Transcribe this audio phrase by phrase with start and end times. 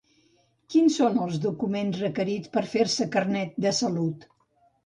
[0.75, 4.27] Quins són els documents requerits per fer-se Carnet de salut?